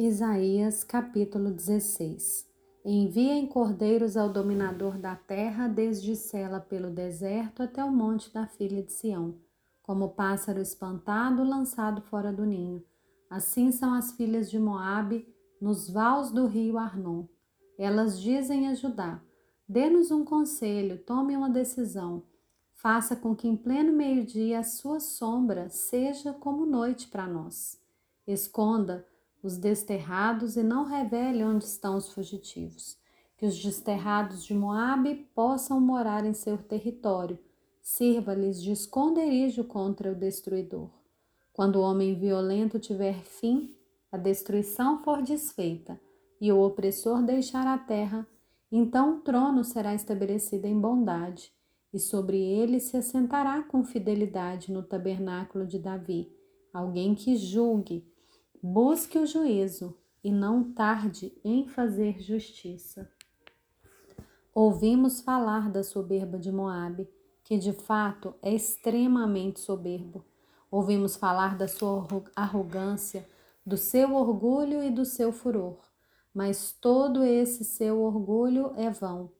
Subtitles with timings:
[0.00, 2.46] Isaías capítulo 16
[2.84, 8.80] Enviem cordeiros ao dominador da terra, desde Sela pelo deserto até o monte da filha
[8.80, 9.34] de Sião,
[9.82, 12.80] como pássaro espantado lançado fora do ninho.
[13.28, 15.26] Assim são as filhas de Moabe
[15.60, 17.24] nos vales do rio Arnon.
[17.76, 19.20] Elas dizem a Judá:
[19.68, 22.22] Dê-nos um conselho, tome uma decisão.
[22.72, 27.82] Faça com que em pleno meio-dia a sua sombra seja como noite para nós.
[28.28, 29.04] Esconda
[29.48, 32.98] os desterrados e não revele onde estão os fugitivos.
[33.38, 37.38] Que os desterrados de Moabe possam morar em seu território.
[37.80, 40.90] Sirva-lhes de esconderijo contra o destruidor.
[41.52, 43.74] Quando o homem violento tiver fim,
[44.12, 45.98] a destruição for desfeita
[46.40, 48.26] e o opressor deixar a terra,
[48.70, 51.52] então o trono será estabelecido em bondade,
[51.92, 56.30] e sobre ele se assentará com fidelidade no tabernáculo de Davi,
[56.72, 58.06] alguém que julgue
[58.60, 63.08] Busque o juízo e não tarde em fazer justiça.
[64.52, 67.08] Ouvimos falar da soberba de Moabe,
[67.44, 70.24] que de fato é extremamente soberbo.
[70.72, 73.28] Ouvimos falar da sua arrogância,
[73.64, 75.78] do seu orgulho e do seu furor.
[76.34, 79.30] Mas todo esse seu orgulho é vão.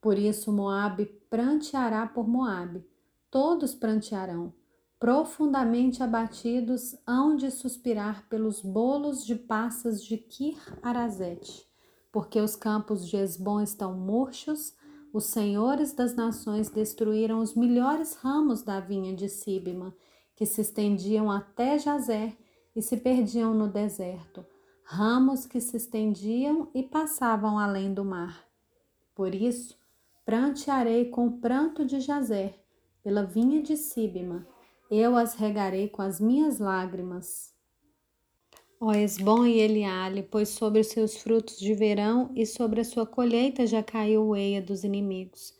[0.00, 2.82] Por isso Moabe pranteará por Moabe.
[3.30, 4.54] Todos prantearão
[4.98, 11.66] profundamente abatidos, hão de suspirar pelos bolos de passas de Kir Arazete,
[12.10, 14.74] porque os campos de Esbom estão murchos,
[15.12, 19.94] os senhores das nações destruíram os melhores ramos da vinha de Sibima,
[20.34, 22.36] que se estendiam até Jazer
[22.74, 24.44] e se perdiam no deserto,
[24.82, 28.44] ramos que se estendiam e passavam além do mar.
[29.14, 29.78] Por isso,
[30.24, 32.58] prantearei com o pranto de Jazer,
[33.02, 34.46] pela vinha de Sibima,
[34.98, 37.54] eu as regarei com as minhas lágrimas.
[38.80, 43.06] Ó Esbom e Eliale, pois sobre os seus frutos de verão e sobre a sua
[43.06, 45.54] colheita já caiu o eia dos inimigos.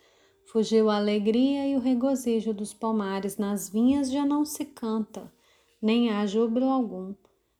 [0.44, 5.32] Fugiu a alegria e o regozijo dos pomares, nas vinhas já não se canta,
[5.80, 7.14] nem há júbilo algum.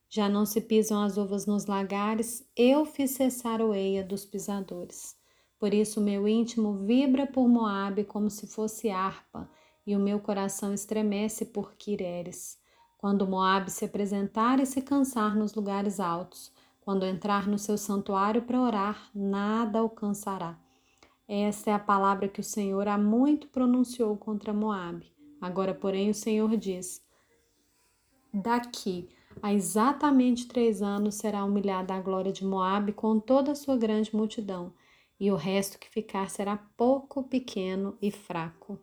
[0.08, 5.16] Já não se pisam as uvas nos lagares, eu fiz cessar o eia dos pisadores.
[5.58, 9.50] Por isso meu íntimo vibra por Moabe como se fosse harpa,
[9.86, 12.58] e o meu coração estremece por Quireres.
[12.98, 18.42] Quando Moabe se apresentar e se cansar nos lugares altos, quando entrar no seu santuário
[18.42, 20.58] para orar, nada alcançará.
[21.26, 25.10] Esta é a palavra que o Senhor há muito pronunciou contra Moabe.
[25.40, 27.02] Agora, porém, o Senhor diz:
[28.32, 29.08] Daqui
[29.42, 34.14] a exatamente três anos será humilhada a glória de Moabe com toda a sua grande
[34.14, 34.72] multidão,
[35.18, 38.78] e o resto que ficar será pouco, pequeno e fraco.